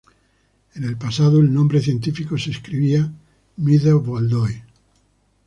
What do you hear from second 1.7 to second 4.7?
científico se escribía "meade-waldoi".